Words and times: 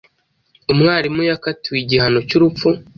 umwarimu 0.71 1.21
yakatiwe 1.29 1.77
igihano 1.83 2.19
cy'urupfu 2.27 2.67